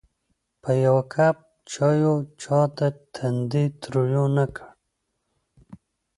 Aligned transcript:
په 0.61 0.71
یوه 0.85 1.03
کپ 1.13 1.37
چایو 1.71 2.13
چاته 2.41 2.87
تندی 3.13 3.65
تریو 3.81 4.25
نه 4.37 4.45
کړ. 4.55 4.67